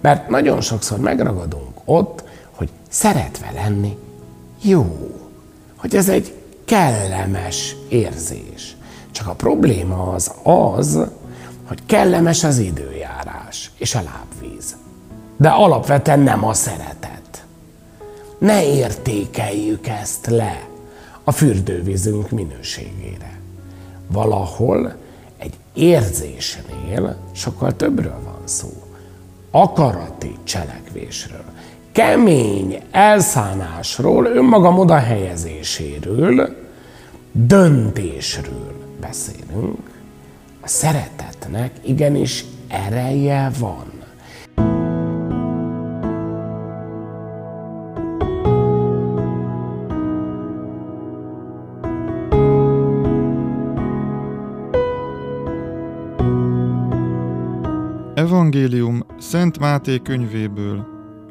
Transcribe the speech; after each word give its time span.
Mert 0.00 0.28
nagyon 0.28 0.60
sokszor 0.60 0.98
megragadunk 0.98 1.80
ott, 1.84 2.24
hogy 2.50 2.68
szeretve 2.88 3.50
lenni 3.54 3.96
jó, 4.62 5.10
hogy 5.76 5.94
ez 5.94 6.08
egy 6.08 6.34
kellemes 6.64 7.76
érzés. 7.88 8.76
Csak 9.10 9.26
a 9.26 9.34
probléma 9.34 10.12
az 10.12 10.32
az, 10.42 10.98
hogy 11.66 11.78
kellemes 11.86 12.44
az 12.44 12.58
időjárás 12.58 13.70
és 13.78 13.94
a 13.94 14.02
lábvíz. 14.02 14.76
De 15.36 15.48
alapvetően 15.48 16.20
nem 16.20 16.44
a 16.44 16.52
szeretet. 16.54 17.44
Ne 18.38 18.64
értékeljük 18.64 19.86
ezt 19.86 20.26
le 20.26 20.66
a 21.24 21.32
fürdővízünk 21.32 22.30
minőségére. 22.30 23.40
Valahol 24.06 24.96
egy 25.38 25.54
érzésnél 25.74 27.16
sokkal 27.32 27.76
többről 27.76 28.20
van 28.24 28.42
szó. 28.44 28.87
Akarati 29.58 30.36
cselekvésről, 30.44 31.44
kemény 31.92 32.82
elszánásról, 32.90 34.24
önmagam 34.26 34.78
oda 34.78 34.98
helyezéséről, 34.98 36.56
döntésről 37.32 38.72
beszélünk. 39.00 39.90
A 40.60 40.68
szeretetnek 40.68 41.70
igenis 41.82 42.44
ereje 42.68 43.50
van. 43.58 43.97
Szent 59.28 59.58
Máté 59.58 59.98
könyvéből. 59.98 60.86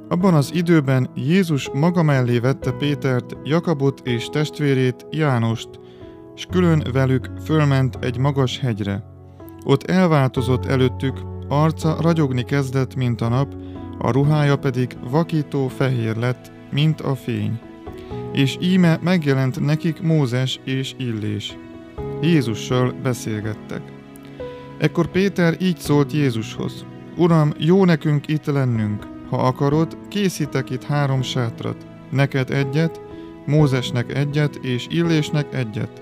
Abban 0.10 0.34
az 0.34 0.54
időben 0.54 1.10
Jézus 1.16 1.70
maga 1.74 2.04
mellé 2.04 2.40
vette 2.40 2.72
Pétert, 2.72 3.38
Jakabot 3.44 4.02
és 4.04 4.26
testvérét, 4.26 5.06
Jánost, 5.10 5.70
s 6.36 6.46
külön 6.46 6.84
velük 6.94 7.30
fölment 7.44 7.98
egy 8.02 8.18
magas 8.18 8.60
hegyre. 8.60 9.04
Ott 9.66 9.84
elváltozott 9.84 10.66
előttük, 10.66 11.20
arca 11.48 11.98
ragyogni 12.02 12.44
kezdett, 12.44 12.96
mint 12.96 13.22
a 13.22 13.28
nap, 13.28 13.56
a 13.98 14.12
ruhája 14.12 14.56
pedig 14.56 14.98
vakító 15.10 15.68
fehér 15.68 16.16
lett, 16.16 16.52
mint 16.72 17.02
a 17.02 17.16
fény. 17.16 17.60
És 18.34 18.58
íme 18.62 19.00
megjelent 19.02 19.60
nekik 19.60 20.02
Mózes 20.02 20.60
és 20.64 20.94
Illés. 20.98 21.58
Jézussal 22.22 22.94
beszélgettek. 23.04 23.82
Ekkor 24.78 25.08
Péter 25.08 25.58
így 25.62 25.78
szólt 25.78 26.14
Jézushoz. 26.14 26.86
Uram, 27.18 27.54
jó 27.58 27.86
nekünk 27.86 28.28
itt 28.28 28.46
lennünk. 28.46 29.08
Ha 29.30 29.38
akarod, 29.38 29.98
készítek 30.08 30.70
itt 30.70 30.84
három 30.84 31.22
sátrat. 31.22 31.86
Neked 32.10 32.52
egyet, 32.52 33.02
Mózesnek 33.46 34.18
egyet 34.18 34.56
és 34.56 34.88
Illésnek 34.90 35.54
egyet. 35.54 36.02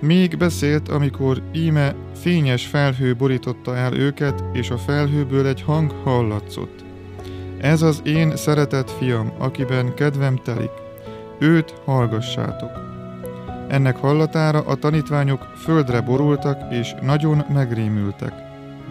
Még 0.00 0.36
beszélt, 0.36 0.88
amikor 0.88 1.42
íme 1.52 1.94
fényes 2.14 2.66
felhő 2.66 3.14
borította 3.14 3.76
el 3.76 3.94
őket, 3.94 4.44
és 4.52 4.70
a 4.70 4.78
felhőből 4.78 5.46
egy 5.46 5.62
hang 5.62 5.90
hallatszott. 5.90 6.84
Ez 7.60 7.82
az 7.82 8.00
én 8.04 8.36
szeretett 8.36 8.90
fiam, 8.90 9.32
akiben 9.38 9.94
kedvem 9.94 10.36
telik. 10.36 10.70
Őt 11.38 11.74
hallgassátok. 11.84 12.70
Ennek 13.68 13.96
hallatára 13.96 14.60
a 14.60 14.74
tanítványok 14.74 15.42
földre 15.56 16.00
borultak, 16.00 16.72
és 16.72 16.94
nagyon 17.02 17.44
megrémültek. 17.52 18.41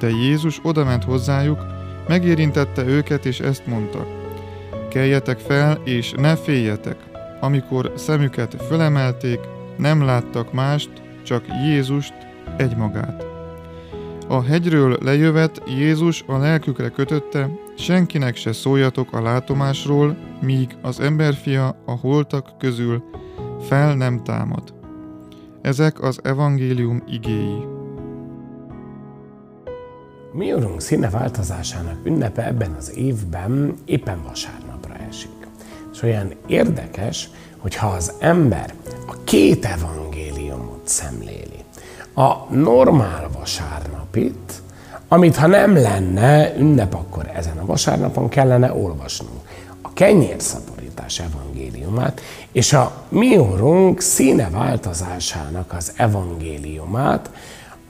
De 0.01 0.09
Jézus 0.09 0.59
odament 0.63 1.03
hozzájuk, 1.03 1.65
megérintette 2.07 2.85
őket, 2.85 3.25
és 3.25 3.39
ezt 3.39 3.67
mondta. 3.67 4.07
Keljetek 4.89 5.39
fel, 5.39 5.79
és 5.83 6.13
ne 6.17 6.35
féljetek. 6.35 6.97
Amikor 7.39 7.93
szemüket 7.95 8.55
fölemelték, 8.67 9.39
nem 9.77 10.03
láttak 10.03 10.53
mást, 10.53 10.89
csak 11.23 11.45
Jézust 11.65 12.13
egymagát. 12.57 13.25
A 14.27 14.43
hegyről 14.43 14.97
lejövet 15.01 15.61
Jézus 15.67 16.23
a 16.27 16.37
lelkükre 16.37 16.89
kötötte, 16.89 17.49
senkinek 17.77 18.35
se 18.35 18.53
szóljatok 18.53 19.13
a 19.13 19.21
látomásról, 19.21 20.17
míg 20.41 20.75
az 20.81 20.99
emberfia 20.99 21.75
a 21.85 21.91
holtak 21.91 22.57
közül 22.57 23.03
fel 23.67 23.95
nem 23.95 24.23
támad. 24.23 24.73
Ezek 25.61 26.01
az 26.01 26.19
evangélium 26.23 27.03
igéi. 27.07 27.79
Mi 30.33 30.53
Urunk 30.53 30.81
színe 30.81 31.09
változásának 31.09 31.95
ünnepe 32.03 32.45
ebben 32.45 32.75
az 32.77 32.91
évben 32.95 33.77
éppen 33.85 34.23
vasárnapra 34.27 34.93
esik. 35.09 35.47
És 35.93 36.01
olyan 36.01 36.33
érdekes, 36.47 37.29
hogyha 37.57 37.87
az 37.87 38.11
ember 38.19 38.73
a 39.07 39.15
két 39.23 39.65
evangéliumot 39.65 40.81
szemléli. 40.83 41.63
A 42.15 42.53
normál 42.53 43.29
vasárnapit, 43.39 44.61
amit 45.07 45.35
ha 45.35 45.47
nem 45.47 45.75
lenne 45.75 46.55
ünnep, 46.57 46.93
akkor 46.93 47.31
ezen 47.35 47.57
a 47.57 47.65
vasárnapon 47.65 48.29
kellene 48.29 48.73
olvasnunk. 48.73 49.41
A 49.81 49.93
kenyérszaporítás 49.93 51.19
evangéliumát 51.19 52.21
és 52.51 52.73
a 52.73 53.05
mi 53.09 53.37
úrunk 53.37 54.01
színe 54.01 54.49
változásának 54.49 55.73
az 55.73 55.93
evangéliumát, 55.95 57.29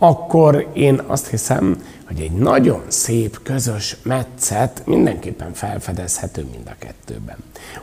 akkor 0.04 0.68
én 0.74 1.02
azt 1.08 1.28
hiszem, 1.28 1.84
hogy 2.08 2.20
egy 2.22 2.32
nagyon 2.32 2.82
szép, 2.88 3.40
közös 3.44 3.98
metszet 4.04 4.82
mindenképpen 4.86 5.54
felfedezhető 5.54 6.48
mind 6.52 6.68
a 6.68 6.76
kettőben. 6.80 7.36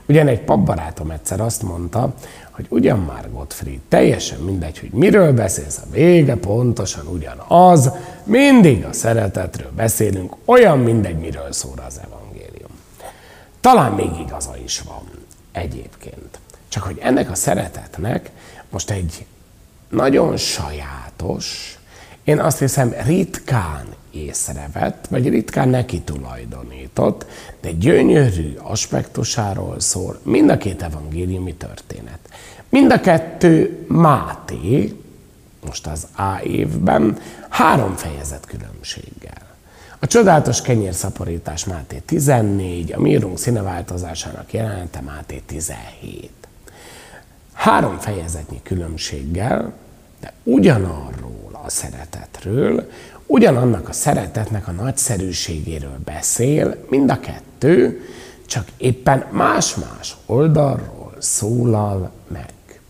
Ugyan 0.06 0.28
egy 0.28 0.40
papbarátom 0.40 1.10
egyszer 1.10 1.40
azt 1.40 1.62
mondta, 1.62 2.14
hogy 2.50 2.66
ugyan 2.68 2.98
már 2.98 3.30
Gottfried, 3.32 3.80
teljesen 3.88 4.40
mindegy, 4.40 4.78
hogy 4.78 4.90
miről 4.90 5.32
beszélsz, 5.32 5.78
a 5.78 5.90
vége 5.90 6.36
pontosan 6.36 7.06
ugyanaz, 7.06 7.90
mindig 8.24 8.84
a 8.84 8.92
szeretetről 8.92 9.70
beszélünk, 9.76 10.34
olyan 10.44 10.78
mindegy, 10.78 11.18
miről 11.18 11.52
szól 11.52 11.82
az 11.86 12.00
evangélium. 12.04 12.70
Talán 13.60 13.92
még 13.92 14.10
igaza 14.26 14.56
is 14.64 14.80
van 14.80 15.02
egyébként. 15.52 16.38
Csak 16.68 16.82
hogy 16.82 16.98
ennek 17.02 17.30
a 17.30 17.34
szeretetnek 17.34 18.30
most 18.70 18.90
egy 18.90 19.26
nagyon 19.88 20.36
sajátos, 20.36 21.77
én 22.28 22.40
azt 22.40 22.58
hiszem 22.58 22.94
ritkán 23.04 23.86
észrevett, 24.10 25.06
vagy 25.10 25.28
ritkán 25.28 25.68
neki 25.68 26.00
tulajdonított, 26.00 27.26
de 27.60 27.70
gyönyörű 27.70 28.56
aspektusáról 28.62 29.80
szól 29.80 30.20
mind 30.22 30.50
a 30.50 30.58
két 30.58 30.82
evangéliumi 30.82 31.54
történet. 31.54 32.18
Mind 32.68 32.92
a 32.92 33.00
kettő 33.00 33.84
Máté, 33.86 34.96
most 35.66 35.86
az 35.86 36.06
A 36.16 36.40
évben, 36.42 37.18
három 37.48 37.96
fejezet 37.96 38.46
különbséggel. 38.46 39.46
A 39.98 40.06
csodálatos 40.06 40.60
kenyérszaporítás 40.60 41.64
Máté 41.64 42.02
14, 42.06 42.92
a 42.92 43.00
mírunk 43.00 43.38
színeváltozásának 43.38 44.52
jelenete 44.52 45.00
Máté 45.00 45.42
17. 45.46 46.30
Három 47.52 47.98
fejezetnyi 47.98 48.60
különbséggel, 48.62 49.72
de 50.20 50.32
ugyanarról 50.42 51.07
a 51.68 51.70
szeretetről, 51.70 52.90
ugyanannak 53.26 53.88
a 53.88 53.92
szeretetnek 53.92 54.68
a 54.68 54.70
nagyszerűségéről 54.70 55.98
beszél, 56.04 56.76
mind 56.88 57.10
a 57.10 57.20
kettő, 57.20 58.00
csak 58.46 58.68
éppen 58.76 59.26
más-más 59.30 60.16
oldalról 60.26 61.14
szólal 61.18 62.10
meg. 62.28 62.80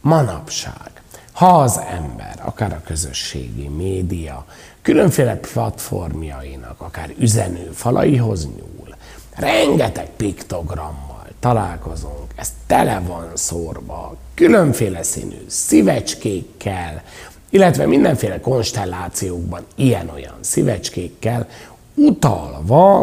Manapság, 0.00 0.90
ha 1.32 1.60
az 1.60 1.80
ember, 1.90 2.34
akár 2.44 2.72
a 2.72 2.82
közösségi 2.86 3.68
média, 3.68 4.44
különféle 4.82 5.36
platformjainak, 5.36 6.80
akár 6.80 7.14
üzenő 7.18 7.70
falaihoz 7.74 8.46
nyúl, 8.46 8.94
rengeteg 9.36 10.10
piktogrammal 10.16 11.26
találkozunk, 11.40 12.32
ez 12.34 12.52
tele 12.66 13.02
van 13.06 13.30
szórva, 13.34 14.16
különféle 14.34 15.02
színű 15.02 15.44
szívecskékkel, 15.46 17.02
illetve 17.50 17.86
mindenféle 17.86 18.40
konstellációkban 18.40 19.64
ilyen-olyan 19.74 20.36
szívecskékkel, 20.40 21.48
utalva 21.94 23.00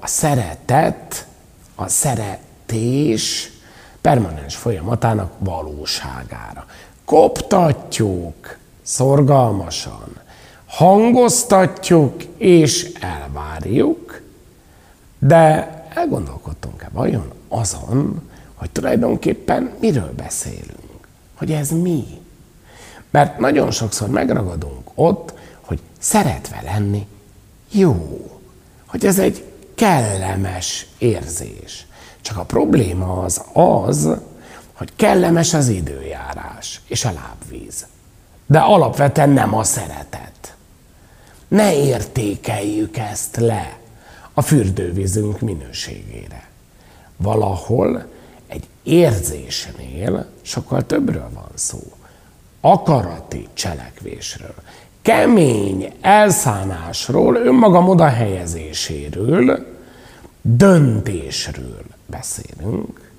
a 0.00 0.06
szeretet, 0.06 1.26
a 1.74 1.88
szeretés 1.88 3.50
permanens 4.00 4.56
folyamatának 4.56 5.32
valóságára. 5.38 6.66
Koptatjuk 7.04 8.56
szorgalmasan, 8.82 10.16
hangoztatjuk 10.66 12.22
és 12.36 12.92
elvárjuk, 13.00 14.22
de 15.18 15.72
elgondolkodtunk-e 15.94 16.88
vajon 16.92 17.32
azon, 17.48 18.22
hogy 18.54 18.70
tulajdonképpen 18.70 19.72
miről 19.80 20.12
beszélünk? 20.16 21.06
Hogy 21.34 21.52
ez 21.52 21.70
mi? 21.70 22.04
Mert 23.10 23.38
nagyon 23.38 23.70
sokszor 23.70 24.08
megragadunk 24.08 24.90
ott, 24.94 25.32
hogy 25.60 25.80
szeretve 25.98 26.60
lenni 26.64 27.06
jó. 27.70 28.30
Hogy 28.86 29.04
ez 29.04 29.18
egy 29.18 29.44
kellemes 29.74 30.86
érzés. 30.98 31.86
Csak 32.20 32.36
a 32.36 32.44
probléma 32.44 33.22
az 33.22 33.42
az, 33.52 34.08
hogy 34.72 34.92
kellemes 34.96 35.54
az 35.54 35.68
időjárás 35.68 36.80
és 36.86 37.04
a 37.04 37.12
lábvíz. 37.12 37.86
De 38.46 38.58
alapvetően 38.58 39.30
nem 39.30 39.54
a 39.54 39.64
szeretet. 39.64 40.54
Ne 41.48 41.74
értékeljük 41.74 42.96
ezt 42.96 43.36
le 43.36 43.78
a 44.34 44.42
fürdővízünk 44.42 45.40
minőségére. 45.40 46.48
Valahol 47.16 48.06
egy 48.46 48.68
érzésnél 48.82 50.26
sokkal 50.42 50.86
többről 50.86 51.30
van 51.34 51.50
szó. 51.54 51.82
Akarati 52.60 53.48
cselekvésről, 53.54 54.54
kemény 55.02 55.92
elszánásról, 56.00 57.34
önmagam 57.34 57.88
oda 57.88 58.08
helyezéséről, 58.08 59.66
döntésről 60.42 61.82
beszélünk. 62.06 63.10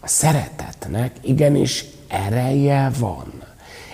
A 0.00 0.08
szeretetnek 0.08 1.16
igenis 1.20 1.84
ereje 2.08 2.90
van. 2.98 3.32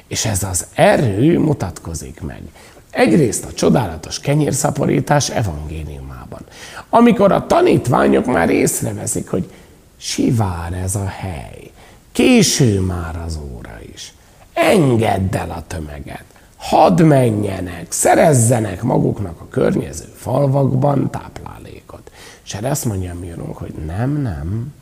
És 0.07 0.25
ez 0.25 0.43
az 0.43 0.67
erő 0.75 1.39
mutatkozik 1.39 2.21
meg. 2.21 2.43
Egyrészt 2.91 3.45
a 3.45 3.53
csodálatos 3.53 4.21
kenyérszaporítás 4.21 5.31
evangéliumában. 5.31 6.45
Amikor 6.89 7.33
a 7.33 7.47
tanítványok 7.47 8.27
már 8.27 8.51
észreveszik, 8.51 9.29
hogy 9.29 9.53
sivár 9.97 10.73
ez 10.73 10.95
a 10.95 11.07
hely, 11.07 11.71
késő 12.13 12.81
már 12.81 13.23
az 13.27 13.39
óra 13.55 13.79
is, 13.93 14.15
engedd 14.55 15.37
el 15.37 15.51
a 15.51 15.63
tömeget, 15.67 16.25
hadd 16.57 17.03
menjenek, 17.03 17.87
szerezzenek 17.93 18.83
maguknak 18.83 19.41
a 19.41 19.49
környező 19.51 20.09
falvakban 20.15 21.11
táplálékot. 21.11 22.11
És 22.45 22.55
erre 22.55 22.71
azt 22.71 22.85
mondja 22.85 23.15
mi 23.21 23.35
hogy 23.53 23.75
nem, 23.87 24.23
nem, 24.23 24.73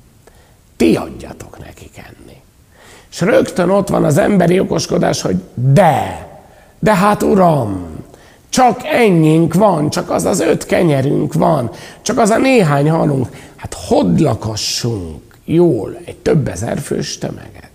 ti 0.77 0.97
adjatok 0.97 1.59
nekik 1.59 1.97
enni. 1.97 2.41
És 3.11 3.21
rögtön 3.21 3.69
ott 3.69 3.89
van 3.89 4.05
az 4.05 4.19
emberi 4.19 4.61
okoskodás, 4.61 5.23
hogy 5.23 5.43
de, 5.55 6.29
de 6.79 6.95
hát 6.95 7.23
uram, 7.23 7.87
csak 8.49 8.81
ennyink 8.85 9.55
van, 9.55 9.91
csak 9.91 10.11
az 10.11 10.25
az 10.25 10.41
öt 10.41 10.67
kenyerünk 10.67 11.33
van, 11.33 11.71
csak 12.03 12.19
az 12.19 12.31
a 12.31 12.39
néhány 12.39 12.91
halunk. 12.91 13.29
Hát 13.57 13.75
hogy 13.89 14.21
lakassunk 14.21 15.39
jól 15.45 15.97
egy 16.05 16.17
több 16.17 16.49
ezer 16.49 16.79
fős 16.79 17.19
tömeget? 17.19 17.72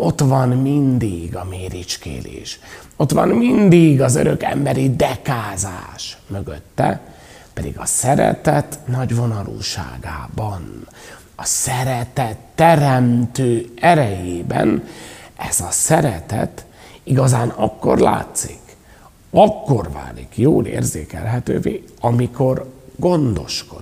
Ott 0.00 0.20
van 0.20 0.48
mindig 0.48 1.36
a 1.36 1.44
méricskélés. 1.44 2.60
Ott 2.96 3.10
van 3.10 3.28
mindig 3.28 4.02
az 4.02 4.16
örök 4.16 4.42
emberi 4.42 4.96
dekázás 4.96 6.18
mögötte, 6.26 7.00
pedig 7.52 7.78
a 7.78 7.86
szeretet 7.86 8.78
nagy 8.86 9.16
vonalúságában, 9.16 10.86
a 11.36 11.44
szeretet 11.44 12.36
teremtő 12.54 13.66
erejében 13.80 14.84
ez 15.36 15.60
a 15.60 15.70
szeretet 15.70 16.64
igazán 17.02 17.48
akkor 17.48 17.98
látszik, 17.98 18.60
akkor 19.30 19.92
válik 19.92 20.36
jól 20.36 20.66
érzékelhetővé, 20.66 21.84
amikor 22.00 22.72
gondoskodik. 22.96 23.77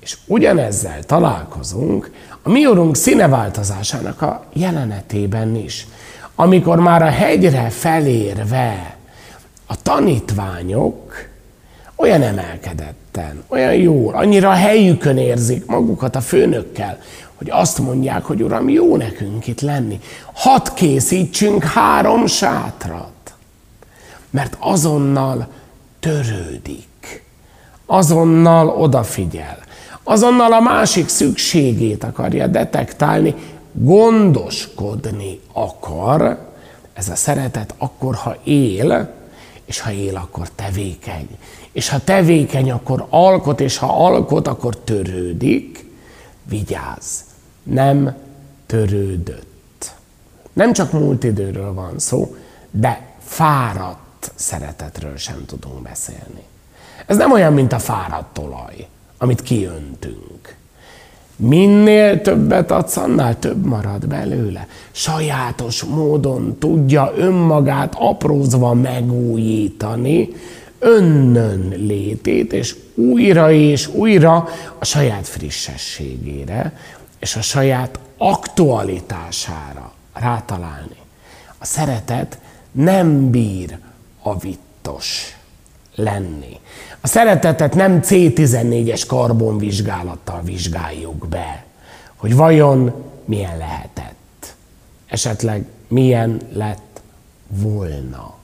És 0.00 0.16
ugyanezzel 0.26 1.02
találkozunk 1.04 2.10
a 2.42 2.48
mi 2.48 2.66
urunk 2.66 2.96
színeváltozásának 2.96 4.22
a 4.22 4.44
jelenetében 4.52 5.56
is. 5.56 5.86
Amikor 6.34 6.78
már 6.78 7.02
a 7.02 7.10
hegyre 7.10 7.70
felérve 7.70 8.96
a 9.66 9.82
tanítványok 9.82 11.28
olyan 11.96 12.22
emelkedetten, 12.22 13.44
olyan 13.48 13.74
jól, 13.74 14.14
annyira 14.14 14.50
helyükön 14.50 15.16
érzik 15.16 15.66
magukat 15.66 16.16
a 16.16 16.20
főnökkel, 16.20 16.98
hogy 17.34 17.50
azt 17.50 17.78
mondják, 17.78 18.24
hogy 18.24 18.42
Uram, 18.42 18.68
jó 18.68 18.96
nekünk 18.96 19.46
itt 19.46 19.60
lenni. 19.60 20.00
Hadd 20.32 20.74
készítsünk 20.74 21.64
három 21.64 22.26
sátrat 22.26 23.10
mert 24.30 24.56
azonnal 24.58 25.48
törődik, 26.00 27.24
azonnal 27.86 28.68
odafigyel, 28.68 29.58
azonnal 30.02 30.52
a 30.52 30.60
másik 30.60 31.08
szükségét 31.08 32.04
akarja 32.04 32.46
detektálni, 32.46 33.34
gondoskodni 33.72 35.40
akar, 35.52 36.48
ez 36.92 37.08
a 37.08 37.14
szeretet 37.14 37.74
akkor, 37.78 38.14
ha 38.14 38.36
él, 38.44 39.14
és 39.64 39.80
ha 39.80 39.92
él, 39.92 40.16
akkor 40.16 40.48
tevékeny. 40.54 41.28
És 41.72 41.88
ha 41.88 41.98
tevékeny, 42.04 42.70
akkor 42.70 43.06
alkot, 43.10 43.60
és 43.60 43.76
ha 43.76 44.04
alkot, 44.06 44.46
akkor 44.48 44.76
törődik. 44.76 45.88
Vigyázz, 46.44 47.20
nem 47.62 48.16
törődött. 48.66 49.92
Nem 50.52 50.72
csak 50.72 50.92
múlt 50.92 51.24
időről 51.24 51.74
van 51.74 51.98
szó, 51.98 52.36
de 52.70 53.08
fáradt 53.24 54.32
szeretetről 54.34 55.16
sem 55.16 55.44
tudunk 55.46 55.82
beszélni. 55.82 56.42
Ez 57.06 57.16
nem 57.16 57.32
olyan, 57.32 57.52
mint 57.52 57.72
a 57.72 57.78
fáradt 57.78 58.38
olaj, 58.38 58.86
amit 59.22 59.42
kiöntünk. 59.42 60.56
Minél 61.36 62.20
többet 62.20 62.70
adsz, 62.70 62.96
annál 62.96 63.38
több 63.38 63.66
marad 63.66 64.06
belőle. 64.06 64.66
Sajátos 64.90 65.82
módon 65.82 66.58
tudja 66.58 67.12
önmagát 67.16 67.94
aprózva 67.98 68.74
megújítani, 68.74 70.28
önnön 70.78 71.68
létét, 71.76 72.52
és 72.52 72.76
újra 72.94 73.52
és 73.52 73.86
újra 73.86 74.48
a 74.78 74.84
saját 74.84 75.28
frissességére, 75.28 76.78
és 77.18 77.36
a 77.36 77.42
saját 77.42 77.98
aktualitására 78.18 79.92
rátalálni. 80.12 80.96
A 81.58 81.64
szeretet 81.64 82.38
nem 82.72 83.30
bír 83.30 83.78
avittos 84.22 85.39
lenni. 85.94 86.60
A 87.00 87.06
szeretetet 87.06 87.74
nem 87.74 88.00
C14-es 88.02 89.04
karbonvizsgálattal 89.06 90.42
vizsgáljuk 90.42 91.28
be, 91.28 91.64
hogy 92.16 92.36
vajon 92.36 93.04
milyen 93.24 93.58
lehetett, 93.58 94.54
esetleg 95.06 95.64
milyen 95.88 96.40
lett 96.52 97.00
volna. 97.48 98.34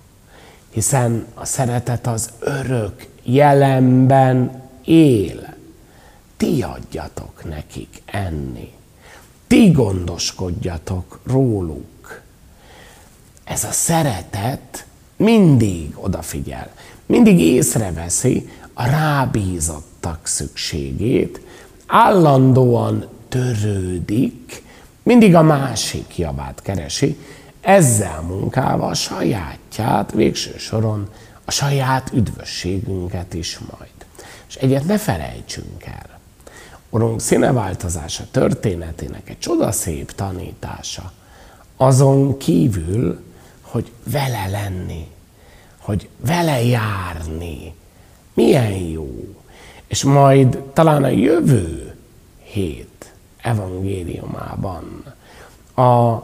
Hiszen 0.71 1.27
a 1.35 1.45
szeretet 1.45 2.07
az 2.07 2.31
örök 2.39 3.07
jelenben 3.23 4.63
él. 4.85 5.55
Ti 6.37 6.63
adjatok 6.63 7.45
nekik 7.49 8.03
enni. 8.05 8.73
Ti 9.47 9.71
gondoskodjatok 9.71 11.21
róluk. 11.27 12.23
Ez 13.45 13.65
a 13.65 13.73
szeretet 13.73 14.87
mindig 15.17 15.91
odafigyel, 15.95 16.71
mindig 17.07 17.41
észreveszi 17.41 18.49
a 18.73 18.87
rábízottak 18.87 20.27
szükségét, 20.27 21.41
állandóan 21.87 23.07
törődik, 23.29 24.63
mindig 25.03 25.35
a 25.35 25.43
másik 25.43 26.19
javát 26.19 26.63
keresi, 26.63 27.19
ezzel 27.61 28.21
munkával 28.21 28.89
a 28.89 28.95
sajátját, 28.95 30.13
végső 30.13 30.55
soron 30.59 31.09
a 31.45 31.51
saját 31.51 32.11
üdvösségünket 32.13 33.35
is 33.35 33.59
majd. 33.59 33.91
És 34.49 34.55
egyet 34.55 34.85
ne 34.85 34.99
felejtsünk 34.99 35.85
el. 35.85 36.19
Urunk 36.91 37.21
színeváltozása 37.21 38.25
történetének 38.31 39.29
egy 39.29 39.39
csodaszép 39.39 40.13
tanítása. 40.13 41.13
Azon 41.77 42.39
kívül, 42.39 43.25
hogy 43.77 43.93
vele 44.05 44.47
lenni, 44.47 45.07
hogy 45.79 46.09
vele 46.17 46.63
járni. 46.63 47.75
Milyen 48.35 48.73
jó. 48.73 49.35
És 49.87 50.05
majd 50.05 50.59
talán 50.73 51.05
a 51.05 51.09
jövő 51.09 51.97
hét 52.43 53.13
evangéliumában 53.41 55.15
a 55.75 56.23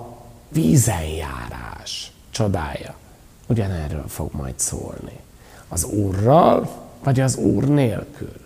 vízenjárás 0.48 2.12
csodája 2.30 2.94
ugyanerről 3.46 4.08
fog 4.08 4.30
majd 4.34 4.58
szólni. 4.58 5.18
Az 5.68 5.84
Úrral, 5.84 6.68
vagy 7.04 7.20
az 7.20 7.36
Úr 7.36 7.68
nélkül. 7.68 8.40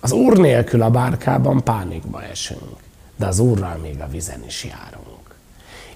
Az 0.00 0.12
Úr 0.12 0.36
nélkül 0.36 0.82
a 0.82 0.90
bárkában 0.90 1.64
pánikba 1.64 2.22
esünk, 2.22 2.76
de 3.16 3.26
az 3.26 3.38
Úrral 3.38 3.76
még 3.76 4.00
a 4.00 4.08
vizen 4.08 4.44
is 4.44 4.64
járunk. 4.64 5.34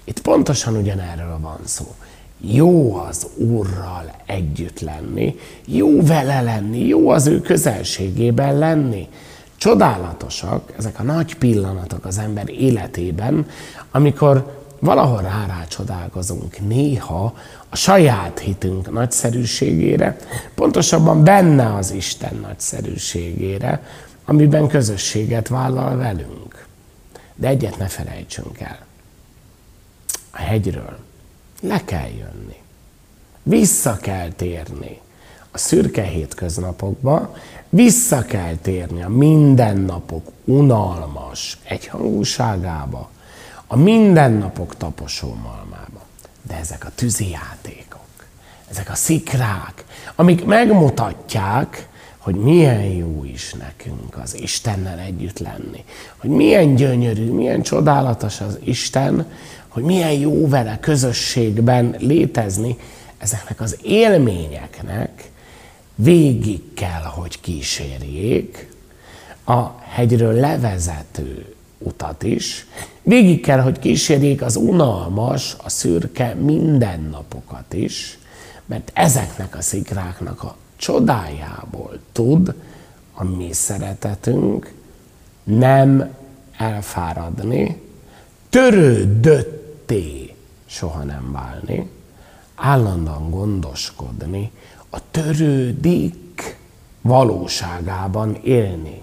Itt 0.03 0.21
pontosan 0.21 0.75
ugyanerről 0.75 1.39
van 1.39 1.59
szó 1.63 1.95
jó 2.41 2.95
az 2.95 3.27
Úrral 3.35 4.15
együtt 4.25 4.79
lenni, 4.79 5.35
jó 5.65 6.01
vele 6.05 6.41
lenni, 6.41 6.87
jó 6.87 7.09
az 7.09 7.27
ő 7.27 7.41
közelségében 7.41 8.57
lenni. 8.57 9.07
Csodálatosak 9.57 10.73
ezek 10.77 10.99
a 10.99 11.03
nagy 11.03 11.35
pillanatok 11.35 12.05
az 12.05 12.17
ember 12.17 12.49
életében, 12.49 13.47
amikor 13.91 14.59
valahol 14.79 15.21
rá 15.21 15.65
csodálkozunk 15.67 16.67
néha 16.67 17.33
a 17.69 17.75
saját 17.75 18.39
hitünk 18.39 18.91
nagyszerűségére, 18.91 20.17
pontosabban 20.55 21.23
benne 21.23 21.75
az 21.75 21.91
Isten 21.91 22.35
nagyszerűségére, 22.35 23.83
amiben 24.25 24.67
közösséget 24.67 25.47
vállal 25.47 25.97
velünk. 25.97 26.65
De 27.35 27.47
egyet 27.47 27.77
ne 27.77 27.87
felejtsünk 27.87 28.59
el. 28.59 28.79
A 30.31 30.37
hegyről 30.37 30.97
le 31.61 31.83
kell 31.85 32.09
jönni. 32.09 32.59
Vissza 33.43 33.97
kell 33.97 34.31
térni 34.31 34.99
a 35.51 35.57
szürke 35.57 36.03
hétköznapokba, 36.03 37.35
vissza 37.69 38.21
kell 38.21 38.55
térni 38.55 39.03
a 39.03 39.09
mindennapok 39.09 40.27
unalmas 40.45 41.57
egyhangúságába, 41.63 43.09
a 43.67 43.75
mindennapok 43.75 44.77
taposómalmába. 44.77 46.05
De 46.41 46.55
ezek 46.55 46.85
a 46.85 46.91
tűzijátékok, 46.95 48.25
ezek 48.69 48.89
a 48.89 48.95
szikrák, 48.95 49.85
amik 50.15 50.45
megmutatják, 50.45 51.89
hogy 52.17 52.35
milyen 52.35 52.81
jó 52.81 53.23
is 53.23 53.53
nekünk 53.53 54.17
az 54.17 54.39
Istennel 54.39 54.99
együtt 54.99 55.39
lenni. 55.39 55.83
Hogy 56.17 56.29
milyen 56.29 56.75
gyönyörű, 56.75 57.31
milyen 57.31 57.61
csodálatos 57.61 58.41
az 58.41 58.59
Isten, 58.63 59.25
hogy 59.71 59.83
milyen 59.83 60.11
jó 60.11 60.47
vele 60.47 60.79
közösségben 60.79 61.95
létezni, 61.99 62.77
ezeknek 63.17 63.61
az 63.61 63.77
élményeknek 63.83 65.31
végig 65.95 66.73
kell, 66.73 67.01
hogy 67.01 67.39
kísérjék 67.41 68.69
a 69.45 69.67
hegyről 69.79 70.33
levezető 70.33 71.55
utat 71.77 72.23
is, 72.23 72.67
végig 73.01 73.41
kell, 73.41 73.59
hogy 73.59 73.79
kísérjék 73.79 74.41
az 74.41 74.55
unalmas, 74.55 75.55
a 75.63 75.69
szürke 75.69 76.33
mindennapokat 76.33 77.73
is, 77.73 78.19
mert 78.65 78.91
ezeknek 78.93 79.55
a 79.55 79.61
szikráknak 79.61 80.43
a 80.43 80.55
csodájából 80.75 81.99
tud 82.11 82.53
a 83.13 83.23
mi 83.23 83.53
szeretetünk 83.53 84.73
nem 85.43 86.13
elfáradni, 86.57 87.81
törődötté 89.91 90.35
soha 90.65 91.03
nem 91.03 91.31
válni, 91.31 91.89
állandóan 92.55 93.29
gondoskodni, 93.29 94.51
a 94.89 95.11
törődik 95.11 96.57
valóságában 97.01 98.35
élni. 98.35 99.01